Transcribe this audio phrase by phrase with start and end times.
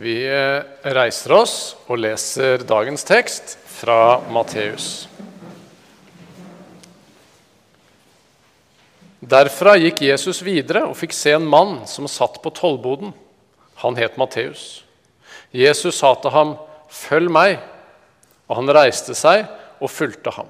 [0.00, 0.62] Vi eh,
[0.96, 1.54] reiser oss
[1.84, 5.04] og leser dagens tekst fra Matteus.
[9.20, 13.12] Derfra gikk Jesus videre og fikk se en mann som satt på tollboden.
[13.84, 14.86] Han het Matteus.
[15.52, 16.56] Jesus sa til ham,
[16.88, 17.60] 'Følg meg.'
[18.48, 19.44] Og han reiste seg
[19.80, 20.48] og fulgte ham.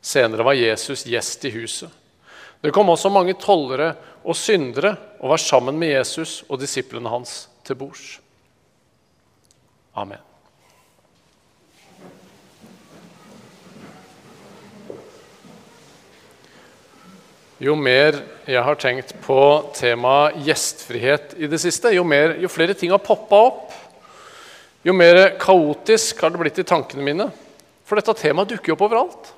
[0.00, 1.90] Senere var Jesus gjest i huset.
[2.62, 3.94] Det kom også mange tollere
[4.24, 8.04] og syndere og var sammen med Jesus og disiplene hans til bords.
[9.94, 10.20] Amen.
[17.62, 18.18] Jo mer
[18.50, 19.38] jeg har tenkt på
[19.76, 23.70] temaet gjestfrihet i det siste, jo, mer, jo flere ting har poppa opp,
[24.84, 27.30] jo mer kaotisk har det blitt i tankene mine.
[27.88, 29.30] For dette temaet dukker jo opp overalt.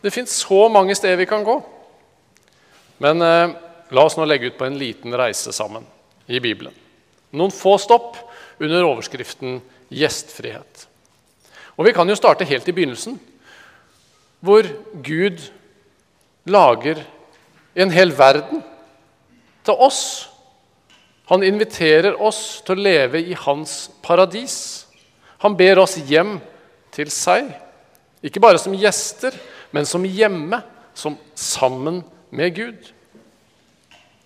[0.00, 1.60] Det fins så mange steder vi kan gå.
[3.04, 3.52] Men eh,
[3.94, 5.86] la oss nå legge ut på en liten reise sammen
[6.26, 6.74] i Bibelen.
[7.32, 8.16] Noen få stopp
[8.60, 10.86] under overskriften 'gjestfrihet'.
[11.76, 13.20] Og Vi kan jo starte helt i begynnelsen,
[14.40, 14.62] hvor
[15.02, 15.40] Gud
[16.44, 17.04] lager
[17.74, 18.62] en hel verden
[19.64, 20.28] til oss.
[21.30, 24.86] Han inviterer oss til å leve i hans paradis.
[25.38, 26.40] Han ber oss hjem
[26.92, 27.52] til seg,
[28.22, 29.32] ikke bare som gjester,
[29.72, 30.60] men som hjemme,
[30.94, 32.90] som sammen med Gud.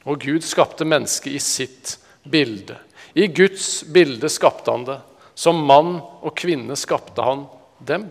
[0.04, 1.98] Og Gud skapte mennesket i sitt
[2.30, 2.78] bilde.
[3.14, 4.98] I Guds bilde skapte han det.
[5.34, 7.46] Som mann og kvinne skapte han
[7.78, 8.08] dem.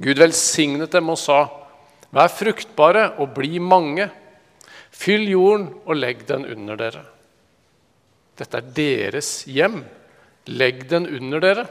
[0.00, 1.44] Gud velsignet dem og sa,
[2.10, 4.08] Vær fruktbare og bli mange.
[4.90, 7.04] Fyll jorden og legg den under dere.
[8.38, 9.82] Dette er deres hjem.
[10.50, 11.66] Legg den under dere.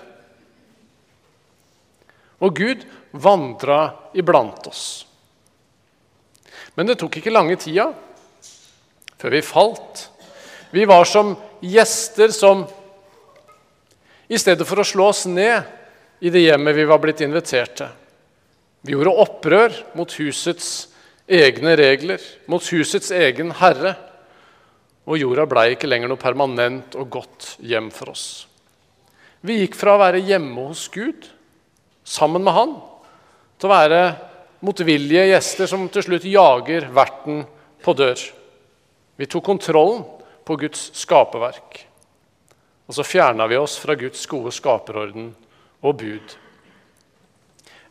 [2.39, 3.81] Og Gud vandra
[4.15, 4.85] iblant oss.
[6.77, 7.89] Men det tok ikke lange tida
[9.19, 10.05] før vi falt.
[10.71, 12.65] Vi var som gjester som
[14.29, 15.65] i stedet for å slå oss ned
[16.19, 17.89] i det hjemmet vi var blitt invitert til,
[18.81, 20.87] vi gjorde opprør mot husets
[21.27, 23.95] egne regler, mot husets egen herre.
[25.09, 28.25] Og jorda blei ikke lenger noe permanent og godt hjem for oss.
[29.41, 31.27] Vi gikk fra å være hjemme hos Gud,
[32.03, 32.73] sammen med Han,
[33.59, 34.01] til å være
[34.65, 37.43] motvillige gjester som til slutt jager verten
[37.83, 38.21] på dør.
[39.19, 40.03] Vi tok kontrollen
[40.49, 41.83] på Guds skaperverk.
[42.89, 45.29] Og så fjerna vi oss fra Guds gode skaperorden
[45.85, 46.33] og bud.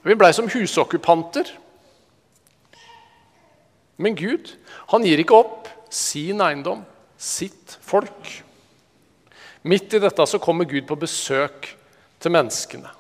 [0.03, 1.53] Vi blei som husokkupanter.
[4.03, 4.51] Men Gud
[4.91, 6.83] han gir ikke opp sin eiendom,
[7.19, 8.33] sitt folk.
[9.63, 11.71] Midt i dette så kommer Gud på besøk
[12.19, 12.91] til menneskene.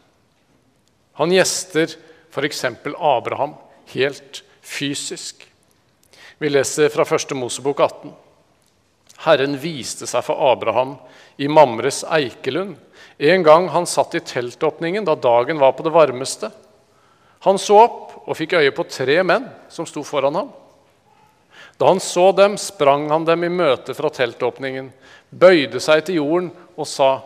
[1.18, 1.97] Han gjester
[2.30, 2.64] f.eks.
[2.94, 3.56] Abraham
[3.91, 5.42] helt fysisk.
[6.38, 7.34] Vi leser fra 1.
[7.34, 8.28] Mosebok 18.
[9.24, 10.94] Herren viste seg for Abraham
[11.36, 12.76] i Mamres eikelund
[13.18, 16.50] en gang han satt i teltåpningen da dagen var på det varmeste.
[17.42, 20.52] Han så opp og fikk øye på tre menn som sto foran ham.
[21.78, 24.90] Da han så dem, sprang han dem i møte fra teltåpningen,
[25.30, 27.20] bøyde seg til jorden og sa,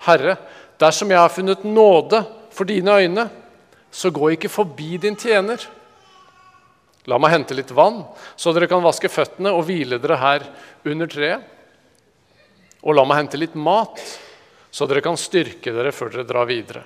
[0.00, 0.36] 'Herre,
[0.78, 3.28] dersom jeg har funnet nåde for dine øyne,
[3.90, 5.75] så gå ikke forbi din tjener.'
[7.06, 8.02] La meg hente litt vann,
[8.34, 10.48] så dere kan vaske føttene og hvile dere her
[10.86, 11.54] under treet.
[12.82, 14.02] Og la meg hente litt mat,
[14.70, 16.84] så dere kan styrke dere før dere drar videre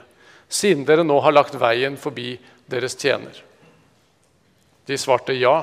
[0.51, 2.35] siden dere nå har lagt veien forbi
[2.71, 3.33] deres tjener.
[4.87, 5.63] De svarte ja,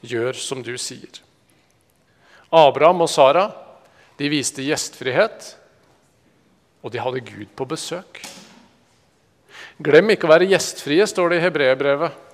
[0.00, 1.20] gjør som du sier.
[2.48, 3.50] Abraham og Sara
[4.16, 5.52] de viste gjestfrihet,
[6.82, 8.22] og de hadde Gud på besøk.
[9.82, 12.31] Glem ikke å være gjestfrie, står det i hebreerbrevet.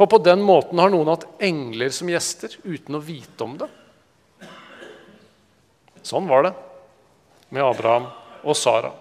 [0.00, 3.66] For på den måten har noen hatt engler som gjester uten å vite om det.
[6.00, 6.52] Sånn var det
[7.52, 8.06] med Abraham
[8.40, 8.94] og Sara.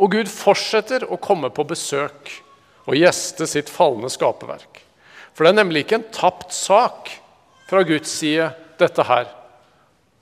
[0.00, 2.32] Og Gud fortsetter å komme på besøk
[2.86, 4.80] og gjeste sitt falne skaperverk.
[5.36, 7.12] For det er nemlig ikke en tapt sak
[7.68, 8.48] fra Guds side,
[8.80, 9.28] dette her.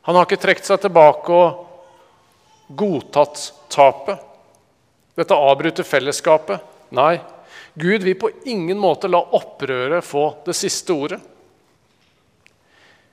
[0.03, 4.19] Han har ikke trukket seg tilbake og godtatt tapet.
[5.15, 6.59] Dette avbryter fellesskapet.
[6.91, 7.21] Nei,
[7.79, 11.21] Gud vil på ingen måte la opprøret få det siste ordet.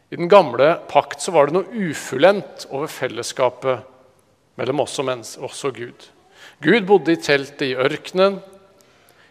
[0.10, 3.86] I den gamle pakt så var det noe ufullendt over fellesskapet
[4.58, 6.08] mellom oss og, mens, oss og Gud.
[6.64, 8.40] Gud bodde i teltet i ørkenen,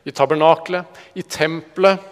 [0.05, 0.85] i tabernaklet,
[1.19, 2.03] i tempelet.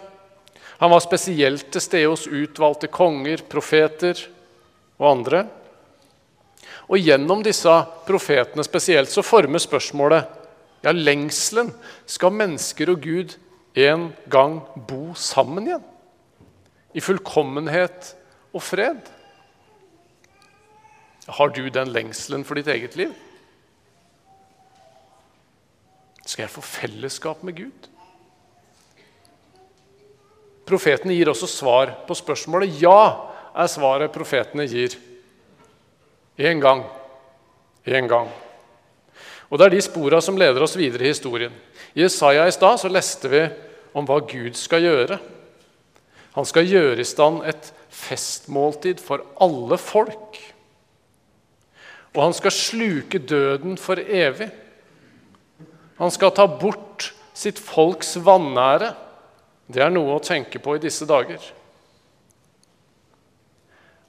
[0.81, 4.19] Han var spesielt til stede hos utvalgte konger, profeter
[4.97, 5.45] og andre.
[6.89, 7.71] Og gjennom disse
[8.07, 10.42] profetene spesielt så formes spørsmålet
[10.83, 11.71] ja, lengselen
[12.05, 13.37] Skal mennesker og Gud
[13.73, 15.85] en gang bo sammen igjen?
[16.93, 18.11] I fullkommenhet
[18.53, 19.07] og fred?
[21.25, 23.13] Har du den lengselen for ditt eget liv?
[26.25, 27.89] Skal jeg få fellesskap med Gud?
[30.67, 32.77] Profetene gir også svar på spørsmålet.
[32.81, 34.95] Ja, er svaret profetene gir.
[36.39, 36.85] Én gang.
[37.85, 38.31] Én gang.
[39.53, 41.53] Og Det er de spora som leder oss videre i historien.
[41.93, 43.41] I Jesaja i stad så leste vi
[43.93, 45.19] om hva Gud skal gjøre.
[46.33, 50.39] Han skal gjøre i stand et festmåltid for alle folk.
[52.15, 54.47] Og han skal sluke døden for evig.
[56.01, 58.89] Han skal ta bort sitt folks vanære.
[59.69, 61.37] Det er noe å tenke på i disse dager.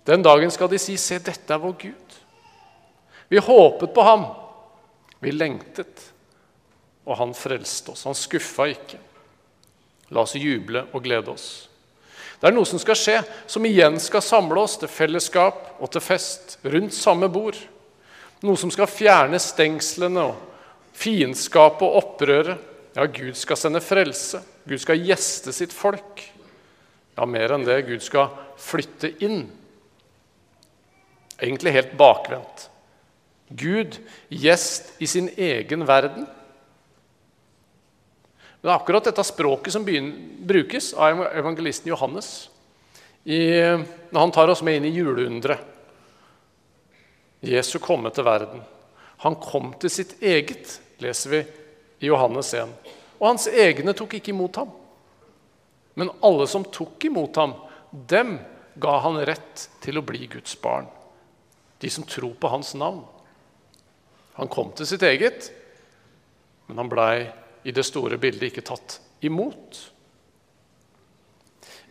[0.08, 2.16] Den dagen skal de si 'Se, dette er vår Gud'.
[3.28, 4.24] Vi håpet på ham.
[5.24, 6.10] Vi lengtet,
[7.08, 8.04] og han frelste oss.
[8.04, 9.00] Han skuffa ikke.
[10.12, 11.46] La oss juble og glede oss.
[12.40, 16.04] Det er noe som skal skje, som igjen skal samle oss til fellesskap og til
[16.04, 17.56] fest rundt samme bord.
[18.44, 20.42] Noe som skal fjerne stengslene og
[20.98, 22.70] fiendskapet og opprøret.
[22.94, 24.42] Ja, Gud skal sende frelse.
[24.68, 26.20] Gud skal gjeste sitt folk.
[27.16, 27.80] Ja, mer enn det.
[27.88, 28.28] Gud skal
[28.60, 29.46] flytte inn.
[31.40, 32.68] Egentlig helt bakvendt.
[33.48, 33.98] Gud
[34.28, 36.26] gjest i sin egen verden.
[38.60, 42.30] Det er akkurat dette språket som brukes av evangelisten Johannes
[43.24, 43.60] i,
[44.10, 45.60] når han tar oss med inn i juleunderet.
[47.44, 48.62] Jesu komme til verden.
[49.20, 51.42] Han kom til sitt eget, leser vi
[52.00, 52.72] i Johannes 1.
[53.20, 54.72] Og hans egne tok ikke imot ham.
[55.94, 57.52] Men alle som tok imot ham,
[57.92, 58.38] dem
[58.80, 60.88] ga han rett til å bli Guds barn.
[61.80, 63.04] De som tror på hans navn.
[64.38, 65.50] Han kom til sitt eget,
[66.66, 67.26] men han blei
[67.64, 69.78] i det store bildet ikke tatt imot.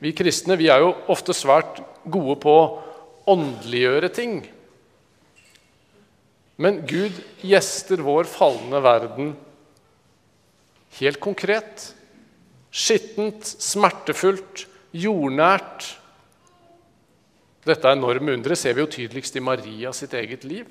[0.03, 2.67] Vi kristne vi er jo ofte svært gode på å
[3.33, 4.41] åndeliggjøre ting.
[6.59, 9.33] Men Gud gjester vår falne verden
[10.99, 11.89] helt konkret.
[12.73, 15.87] Skittent, smertefullt, jordnært.
[17.63, 20.67] Dette enorme underet ser vi jo tydeligst i Maria sitt eget liv.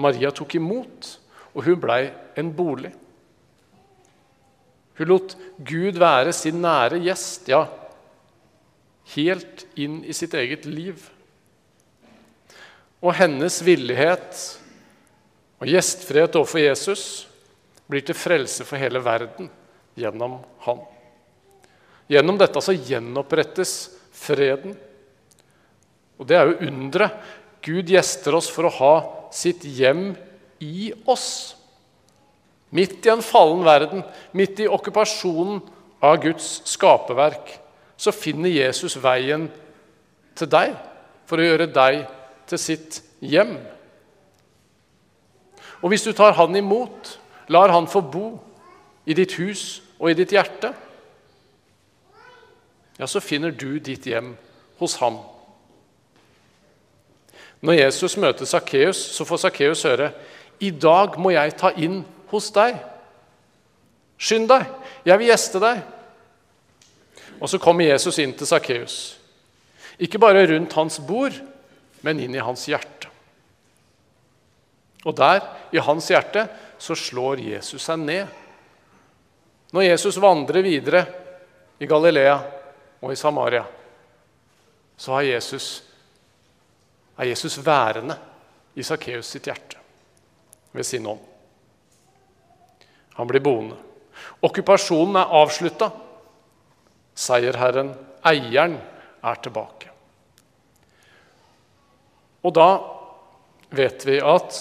[0.00, 1.08] Maria tok imot,
[1.54, 2.08] og hun blei
[2.38, 2.90] en bolig.
[4.98, 5.34] Hun lot
[5.66, 7.64] Gud være sin nære gjest, ja,
[9.14, 11.02] helt inn i sitt eget liv.
[13.04, 14.38] Og hennes villighet
[15.60, 17.04] og gjestfrihet overfor Jesus
[17.90, 19.50] blir til frelse for hele verden
[19.98, 20.80] gjennom han.
[22.10, 23.74] Gjennom dette så gjenopprettes
[24.14, 24.74] freden.
[26.18, 27.16] Og det er jo underet.
[27.64, 28.94] Gud gjester oss for å ha
[29.34, 30.12] sitt hjem
[30.62, 31.56] i oss.
[32.74, 34.02] Midt i en fallen verden,
[34.36, 35.62] midt i okkupasjonen
[36.04, 37.54] av Guds skaperverk,
[37.96, 39.46] så finner Jesus veien
[40.36, 40.74] til deg
[41.28, 42.02] for å gjøre deg
[42.50, 43.56] til sitt hjem.
[45.80, 47.18] Og hvis du tar Han imot,
[47.48, 48.26] lar Han få bo
[49.06, 50.72] i ditt hus og i ditt hjerte,
[52.98, 54.34] ja, så finner du ditt hjem
[54.78, 55.18] hos ham.
[57.64, 60.12] Når Jesus møter Sakkeus, så får Sakkeus høre
[60.62, 62.76] i dag må jeg ta inn hos deg.
[64.20, 64.68] Skynd deg,
[65.04, 65.80] jeg vil gjeste deg.
[67.40, 68.98] Og så kommer Jesus inn til Sakkeus.
[69.98, 71.34] Ikke bare rundt hans bord,
[72.04, 73.10] men inn i hans hjerte.
[75.04, 75.42] Og der,
[75.74, 76.46] i hans hjerte,
[76.80, 78.28] så slår Jesus seg ned.
[79.74, 81.04] Når Jesus vandrer videre
[81.82, 82.36] i Galilea
[83.02, 83.64] og i Samaria,
[84.96, 85.82] så har Jesus,
[87.16, 88.16] er Jesus værende
[88.74, 89.78] i Sakkeus sitt hjerte
[90.74, 91.22] ved sin ånd.
[93.14, 93.76] Han blir boende.
[94.42, 95.90] Okkupasjonen er avslutta.
[97.14, 97.92] Seierherren,
[98.26, 98.80] eieren,
[99.24, 99.90] er tilbake.
[102.44, 102.68] Og da
[103.74, 104.58] vet vi at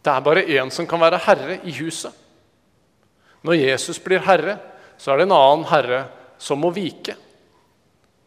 [0.00, 2.14] det er bare én som kan være herre i huset.
[3.44, 4.56] Når Jesus blir herre,
[4.98, 6.00] så er det en annen herre
[6.40, 7.14] som må vike.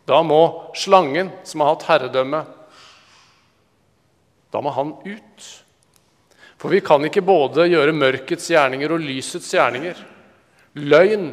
[0.05, 2.43] Da må slangen, som har hatt herredømme,
[4.51, 5.45] da må han ut.
[6.59, 9.97] For vi kan ikke både gjøre mørkets gjerninger og lysets gjerninger.
[10.79, 11.31] Løgn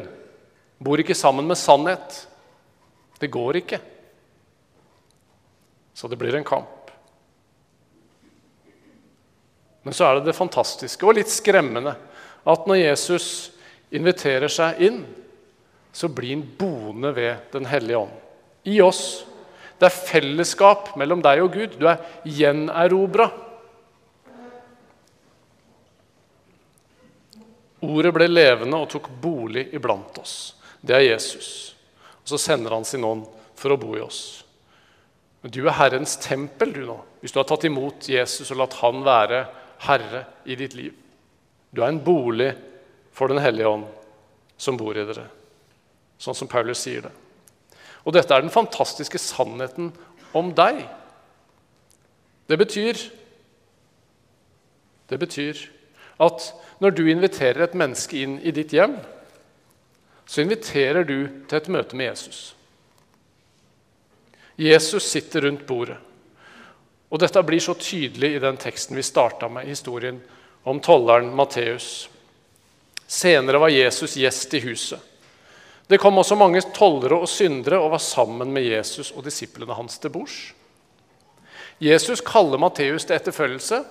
[0.81, 2.17] bor ikke sammen med sannhet.
[3.21, 3.79] Det går ikke.
[5.93, 6.89] Så det blir en kamp.
[9.83, 11.93] Men så er det det fantastiske og litt skremmende
[12.41, 13.27] at når Jesus
[13.93, 15.01] inviterer seg inn,
[15.93, 18.13] så blir han boende ved Den hellige ånd.
[18.63, 19.23] I oss.
[19.79, 21.77] Det er fellesskap mellom deg og Gud.
[21.79, 23.29] Du er gjenerobra.
[27.81, 30.53] Ordet ble levende og tok bolig iblant oss.
[30.81, 31.73] Det er Jesus.
[32.21, 33.25] Og så sender han sin ånd
[33.57, 34.43] for å bo i oss.
[35.41, 38.77] Men du er Herrens tempel du nå, hvis du har tatt imot Jesus og latt
[38.83, 39.45] Han være
[39.87, 40.93] herre i ditt liv.
[41.73, 42.51] Du er en bolig
[43.11, 43.89] for Den hellige ånd
[44.61, 45.25] som bor i dere,
[46.21, 47.13] sånn som Paulus sier det.
[48.05, 49.91] Og dette er den fantastiske sannheten
[50.37, 50.85] om deg.
[52.47, 53.07] Det betyr
[55.11, 55.57] Det betyr
[56.23, 58.93] at når du inviterer et menneske inn i ditt hjem,
[60.23, 62.53] så inviterer du til et møte med Jesus.
[64.55, 65.97] Jesus sitter rundt bordet.
[67.11, 70.21] Og Dette blir så tydelig i den teksten vi starta med, historien
[70.63, 72.07] om tolleren Matteus.
[73.03, 75.10] Senere var Jesus gjest i huset.
[75.91, 79.97] Det kom også mange tollere og syndere og var sammen med Jesus og disiplene hans
[79.99, 80.35] til bords.
[81.83, 83.81] Jesus kaller Matteus til etterfølgelse.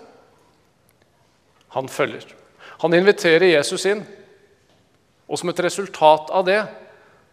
[1.77, 2.25] Han følger.
[2.81, 4.01] Han inviterer Jesus inn,
[5.29, 6.63] og som et resultat av det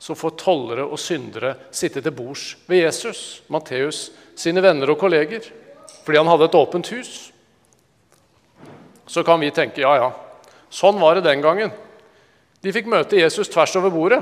[0.04, 5.48] så får tollere og syndere sitte til bords ved Jesus, Matteus, sine venner og kolleger,
[6.04, 7.14] fordi han hadde et åpent hus.
[9.08, 10.12] Så kan vi tenke ja, ja,
[10.70, 11.72] sånn var det den gangen.
[12.62, 14.22] De fikk møte Jesus tvers over bordet.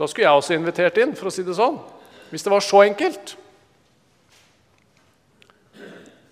[0.00, 1.76] Da skulle jeg også invitert inn, for å si det sånn.
[2.30, 3.34] Hvis det var så enkelt.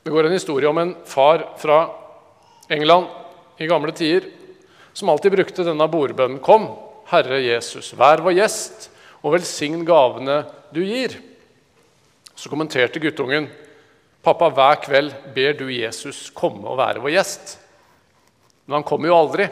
[0.01, 1.83] Det går en historie om en far fra
[2.73, 3.11] England
[3.61, 4.31] i gamle tider
[4.97, 6.41] som alltid brukte denne bordbønnen.
[6.41, 6.71] Kom,
[7.11, 8.89] Herre Jesus, vær vår gjest,
[9.21, 10.39] og velsign gavene
[10.73, 11.19] du gir.
[12.39, 13.51] Så kommenterte guttungen,
[14.25, 17.59] pappa, hver kveld ber du Jesus komme og være vår gjest.
[18.65, 19.51] Men han kommer jo aldri.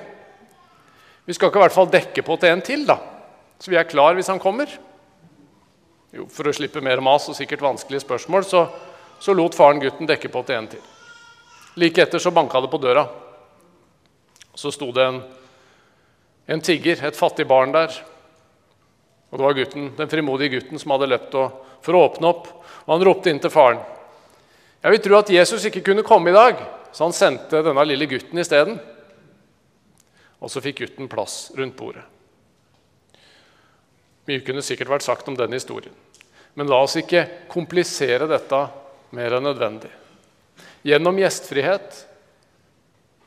[1.29, 2.97] Vi skal ikke i hvert fall dekke på til en til, da,
[3.59, 4.71] så vi er klar hvis han kommer.
[6.15, 8.67] Jo, For å slippe mer mas og sikkert vanskelige spørsmål så,
[9.21, 10.85] så lot faren gutten dekke på til en til.
[11.77, 13.05] Like etter så banka det på døra.
[14.57, 15.19] Så sto det en,
[16.49, 17.93] en tigger, et fattig barn der.
[19.29, 21.37] Og det var gutten, den frimodige gutten som hadde løpt
[21.85, 22.49] for å åpne opp.
[22.87, 23.83] Og han ropte inn til faren.
[24.81, 26.61] Jeg vil tro at Jesus ikke kunne komme i dag,
[26.95, 28.79] så han sendte denne lille gutten isteden.
[30.41, 32.07] Og så fikk gutten plass rundt bordet.
[34.27, 35.95] Mye kunne sikkert vært sagt om denne historien.
[36.57, 38.61] Men la oss ikke komplisere dette
[39.17, 39.91] mer enn nødvendig.
[40.87, 42.01] Gjennom gjestfrihet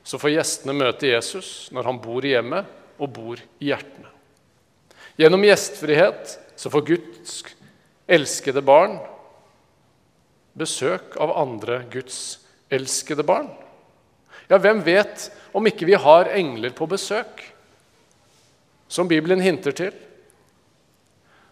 [0.03, 4.09] så får gjestene møte Jesus når han bor i hjemmet og bor i hjertene.
[5.19, 7.39] Gjennom gjestfrihet så får Guds
[8.09, 8.97] elskede barn
[10.59, 12.39] besøk av andre Guds
[12.73, 13.49] elskede barn.
[14.49, 17.43] Ja, hvem vet om ikke vi har engler på besøk,
[18.89, 19.93] som Bibelen hinter til?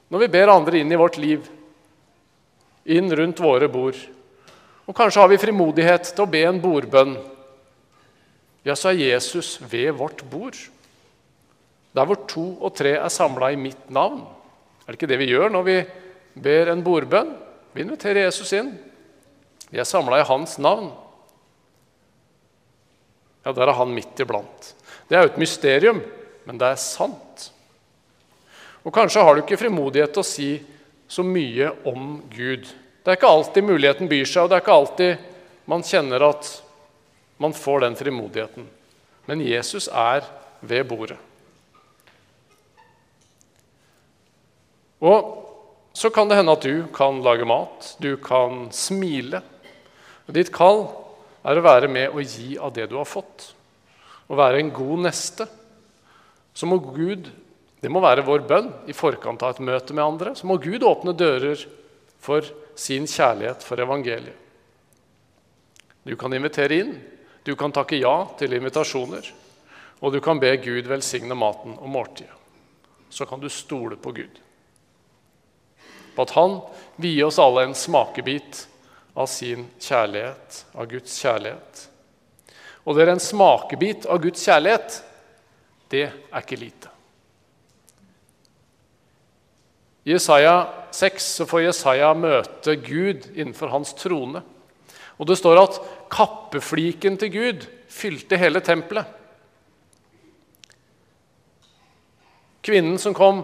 [0.08, 1.48] Når vi ber andre inn i vårt liv,
[2.88, 3.98] inn rundt våre bord,
[4.88, 7.18] og kanskje har vi frimodighet til å be en bordbønn,
[8.68, 10.58] ja, så er Jesus ved vårt bord.
[11.96, 14.26] Der hvor to og tre er samla i mitt navn.
[14.84, 15.78] Er det ikke det vi gjør når vi
[16.44, 17.32] ber en bordbønn?
[17.76, 18.74] Vi inviterer Jesus inn.
[19.72, 20.90] Vi er samla i hans navn.
[23.46, 24.74] Ja, der er han midt iblant.
[25.08, 26.02] Det er jo et mysterium,
[26.48, 27.24] men det er sant.
[28.88, 30.52] Og kanskje har du ikke frimodighet til å si
[31.12, 32.64] så mye om Gud.
[33.04, 35.26] Det er ikke alltid muligheten byr seg, og det er ikke alltid
[35.68, 36.52] man kjenner at
[37.44, 38.68] man får den frimodigheten.
[39.28, 40.24] Men Jesus er
[40.64, 41.18] ved bordet.
[45.04, 45.34] Og
[45.94, 49.44] så kan det hende at du kan lage mat, du kan smile.
[50.32, 50.86] Ditt kall
[51.44, 53.52] er å være med og gi av det du har fått.
[54.32, 55.48] Å være en god neste.
[56.58, 57.30] Så må Gud,
[57.82, 60.86] det må være vår bønn i forkant av et møte med andre, så må Gud
[60.86, 61.62] åpne dører
[62.24, 62.46] for
[62.78, 64.46] sin kjærlighet for evangeliet.
[66.08, 66.96] Du kan invitere inn,
[67.44, 69.28] du kan takke ja til invitasjoner,
[70.00, 72.34] og du kan be Gud velsigne maten og måltidet.
[73.10, 74.44] Så kan du stole på Gud
[76.18, 76.56] på at han
[76.98, 78.64] gi oss alle en smakebit
[79.14, 81.84] av sin kjærlighet, av Guds kjærlighet.
[82.90, 84.98] Og det er en smakebit av Guds kjærlighet.
[85.94, 86.97] Det er ikke lite.
[90.08, 94.40] I Jesaja 6 så får Jesaja møte Gud innenfor hans trone.
[95.20, 95.82] Og det står at
[96.14, 99.04] kappefliken til Gud fylte hele tempelet.
[102.64, 103.44] Kvinnen som kom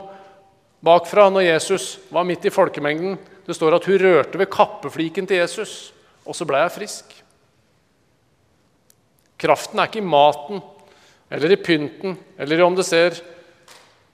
[0.84, 3.20] bakfra når Jesus var midt i folkemengden.
[3.43, 5.91] Det står at hun rørte ved kappefliken til Jesus,
[6.24, 7.15] og så ble jeg frisk.
[9.36, 10.63] Kraften er ikke i maten
[11.27, 13.20] eller i pynten eller i om det ser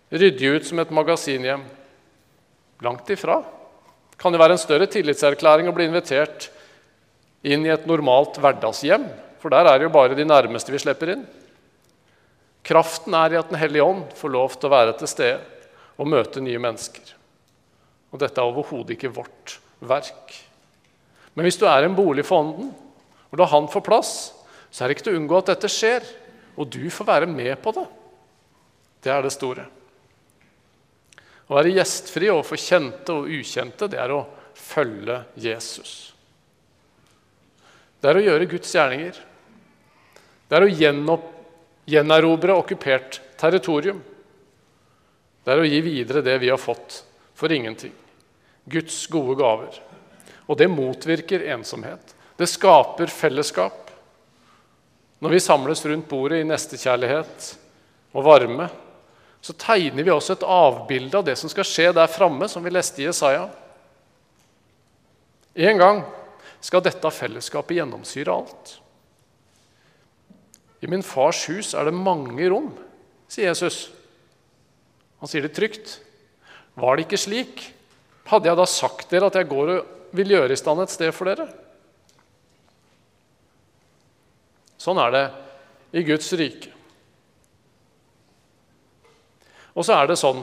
[0.09, 1.77] ryddig ut som et magasinhjem.
[2.85, 3.41] Langt ifra.
[4.19, 6.49] Kan det være en større tillitserklæring å bli invitert
[7.43, 9.05] inn i et normalt hverdagshjem?
[9.39, 11.23] For der er det jo bare de nærmeste vi slipper inn.
[12.67, 15.39] Kraften er i at Den hellige ånd får lov til å være til stede
[15.99, 17.15] og møte nye mennesker.
[18.11, 20.35] Og dette er overhodet ikke vårt verk.
[21.35, 22.71] Men hvis du er en bolig for Ånden,
[23.29, 24.13] og da Han får plass,
[24.71, 26.05] så er det ikke til å unngå at dette skjer.
[26.59, 27.85] Og du får være med på det.
[29.03, 29.67] Det er det store.
[31.49, 34.21] Å være gjestfri overfor kjente og ukjente, det er å
[34.53, 36.13] følge Jesus.
[37.99, 39.17] Det er å gjøre Guds gjerninger.
[40.49, 41.17] Det er å
[41.89, 43.99] gjenerobre okkupert territorium.
[45.43, 47.01] Det er å gi videre det vi har fått
[47.33, 47.95] for ingenting.
[48.69, 49.73] Guds gode gaver.
[50.45, 52.13] Og det motvirker ensomhet.
[52.37, 53.89] Det skaper fellesskap.
[55.19, 57.49] Når vi samles rundt bordet i nestekjærlighet
[58.15, 58.69] og varme,
[59.41, 62.73] så tegner vi også et avbilde av det som skal skje der framme, som vi
[62.73, 63.47] leste i Jesaja.
[65.55, 66.03] En gang
[66.63, 68.75] skal dette fellesskapet gjennomsyre alt.
[70.83, 72.71] I min fars hus er det mange rom,
[73.31, 73.89] sier Jesus.
[75.19, 75.97] Han sier det trygt.
[76.79, 77.63] Var det ikke slik,
[78.29, 81.11] hadde jeg da sagt dere at jeg går og vil gjøre i stand et sted
[81.15, 81.47] for dere?
[84.79, 85.23] Sånn er det
[85.99, 86.71] i Guds rike.
[89.79, 90.41] Og så er det sånn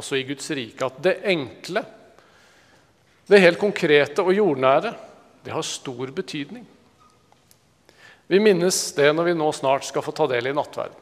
[0.00, 1.82] også i Guds rike at det enkle,
[3.28, 4.94] det helt konkrete og jordnære,
[5.44, 6.64] det har stor betydning.
[8.32, 10.96] Vi minnes det når vi nå snart skal få ta del i nattverden.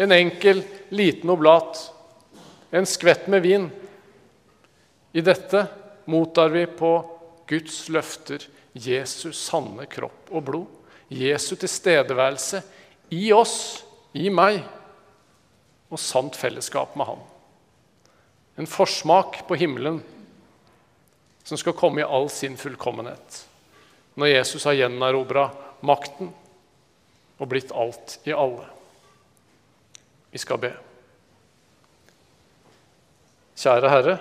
[0.00, 0.60] En enkel,
[0.92, 1.80] liten oblat,
[2.70, 3.66] en skvett med vin.
[5.16, 5.64] I dette
[6.12, 6.92] mottar vi på
[7.48, 8.44] Guds løfter
[8.76, 10.68] Jesus' sanne kropp og blod.
[11.10, 12.60] Jesu tilstedeværelse
[13.16, 13.82] i oss,
[14.14, 14.60] i meg,
[15.90, 17.22] og sant fellesskap med Han.
[18.60, 20.00] En forsmak på himmelen
[21.44, 23.44] som skal komme i all sin fullkommenhet
[24.20, 25.48] når Jesus har gjenerobra
[25.86, 26.30] makten
[27.40, 28.66] og blitt alt i alle.
[30.30, 30.70] Vi skal be.
[33.60, 34.16] Kjære Herre,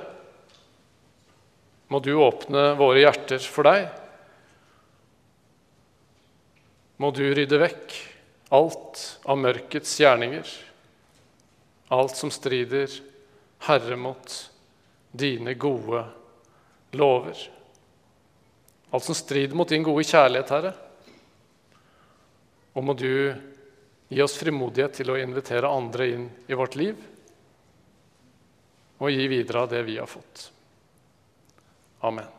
[1.89, 3.89] må du åpne våre hjerter for deg.
[6.99, 7.95] Må du rydde vekk
[8.55, 10.47] alt av mørkets gjerninger,
[11.89, 12.89] alt som strider,
[13.65, 14.51] Herre, mot
[15.11, 16.05] dine gode
[16.91, 17.37] lover.
[18.89, 20.73] Alt som strider mot din gode kjærlighet, Herre.
[22.77, 23.33] Og må du
[24.09, 26.97] gi oss frimodighet til å invitere andre inn i vårt liv
[28.99, 30.49] og gi videre av det vi har fått.
[32.05, 32.38] Amen.